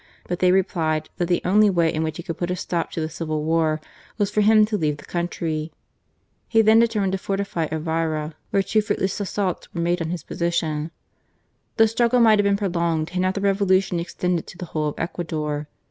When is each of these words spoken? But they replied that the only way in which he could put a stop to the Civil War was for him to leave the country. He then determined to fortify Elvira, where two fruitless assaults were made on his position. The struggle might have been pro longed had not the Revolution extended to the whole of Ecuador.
But 0.27 0.39
they 0.39 0.51
replied 0.51 1.11
that 1.17 1.27
the 1.27 1.43
only 1.45 1.69
way 1.69 1.93
in 1.93 2.01
which 2.01 2.17
he 2.17 2.23
could 2.23 2.39
put 2.39 2.49
a 2.49 2.55
stop 2.55 2.89
to 2.89 3.01
the 3.01 3.07
Civil 3.07 3.43
War 3.43 3.79
was 4.17 4.31
for 4.31 4.41
him 4.41 4.65
to 4.65 4.75
leave 4.75 4.97
the 4.97 5.05
country. 5.05 5.71
He 6.47 6.63
then 6.63 6.79
determined 6.79 7.11
to 7.11 7.19
fortify 7.19 7.67
Elvira, 7.71 8.33
where 8.49 8.63
two 8.63 8.81
fruitless 8.81 9.19
assaults 9.19 9.71
were 9.75 9.81
made 9.81 10.01
on 10.01 10.09
his 10.09 10.23
position. 10.23 10.89
The 11.77 11.87
struggle 11.87 12.19
might 12.19 12.39
have 12.39 12.45
been 12.45 12.57
pro 12.57 12.69
longed 12.69 13.11
had 13.11 13.21
not 13.21 13.35
the 13.35 13.41
Revolution 13.41 13.99
extended 13.99 14.47
to 14.47 14.57
the 14.57 14.65
whole 14.73 14.87
of 14.87 14.95
Ecuador. 14.97 15.67